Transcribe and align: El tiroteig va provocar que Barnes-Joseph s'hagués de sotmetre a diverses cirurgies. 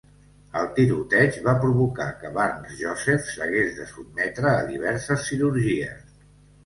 El 0.59 0.63
tiroteig 0.77 1.35
va 1.47 1.53
provocar 1.65 2.07
que 2.23 2.31
Barnes-Joseph 2.37 3.29
s'hagués 3.35 3.71
de 3.81 3.87
sotmetre 3.93 4.49
a 4.55 4.67
diverses 4.75 5.27
cirurgies. 5.29 6.01